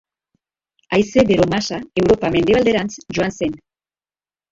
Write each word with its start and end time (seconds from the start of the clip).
Haize 0.95 1.25
bero 1.31 1.45
masa 1.51 1.77
Europa 2.03 2.31
mendebalderantz 2.37 2.91
joan 3.19 3.37
zen. 3.37 3.55